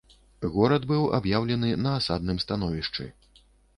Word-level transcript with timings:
Горад 0.53 0.87
быў 0.91 1.03
аб'яўлены 1.17 1.69
на 1.83 1.91
асадным 1.99 2.43
становішчы. 2.45 3.03